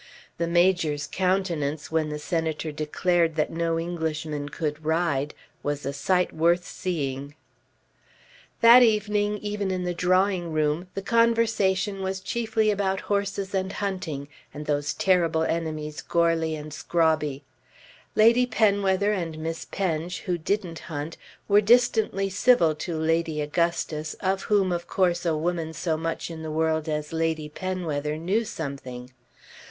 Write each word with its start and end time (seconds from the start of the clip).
The 0.39 0.47
Major's 0.47 1.05
countenance, 1.05 1.91
when 1.91 2.09
the 2.09 2.17
Senator 2.17 2.71
declared 2.71 3.35
that 3.35 3.51
no 3.51 3.77
Englishman 3.79 4.49
could 4.49 4.83
ride, 4.83 5.35
was 5.61 5.85
a 5.85 5.93
sight 5.93 6.33
worth 6.33 6.65
seeing. 6.65 7.35
That 8.61 8.81
evening, 8.81 9.37
even 9.43 9.69
in 9.69 9.83
the 9.83 9.93
drawing 9.93 10.51
room, 10.51 10.87
the 10.95 11.03
conversation 11.03 12.01
was 12.01 12.19
chiefly 12.19 12.71
about 12.71 13.01
horses 13.01 13.53
and 13.53 13.73
hunting, 13.73 14.27
and 14.55 14.65
those 14.65 14.95
terrible 14.95 15.43
enemies 15.43 16.01
Goarly 16.01 16.55
and 16.55 16.71
Scrobby. 16.73 17.43
Lady 18.15 18.47
Penwether 18.47 19.11
and 19.13 19.37
Miss 19.37 19.65
Penge 19.65 20.21
who 20.21 20.35
didn't 20.35 20.79
hunt 20.79 21.15
were 21.47 21.61
distantly 21.61 22.27
civil 22.27 22.73
to 22.73 22.97
Lady 22.97 23.39
Augustus 23.39 24.15
of 24.15 24.41
whom 24.45 24.71
of 24.71 24.87
course 24.87 25.27
a 25.27 25.37
woman 25.37 25.73
so 25.73 25.95
much 25.95 26.31
in 26.31 26.41
the 26.41 26.49
world 26.49 26.89
as 26.89 27.13
Lady 27.13 27.47
Penwether 27.49 28.17
knew 28.17 28.43
something. 28.43 29.11